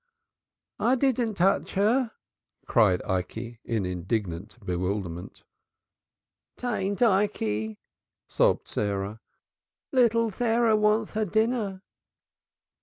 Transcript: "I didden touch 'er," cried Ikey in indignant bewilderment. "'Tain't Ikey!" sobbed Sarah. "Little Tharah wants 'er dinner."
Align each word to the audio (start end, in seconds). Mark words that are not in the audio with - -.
"I 0.79 0.95
didden 0.95 1.35
touch 1.35 1.77
'er," 1.77 2.13
cried 2.65 3.03
Ikey 3.03 3.59
in 3.63 3.85
indignant 3.85 4.57
bewilderment. 4.65 5.43
"'Tain't 6.57 7.03
Ikey!" 7.03 7.77
sobbed 8.27 8.67
Sarah. 8.67 9.21
"Little 9.91 10.31
Tharah 10.31 10.75
wants 10.79 11.15
'er 11.15 11.25
dinner." 11.25 11.83